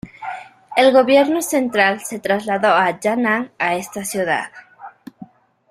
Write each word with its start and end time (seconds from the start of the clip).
El 0.75 0.91
gobierno 0.93 1.43
central 1.43 1.99
se 1.99 2.17
trasladó 2.19 2.69
a 2.73 2.99
Yan'an 2.99 3.51
a 3.59 3.75
esta 3.75 4.03
ciudad. 4.03 4.49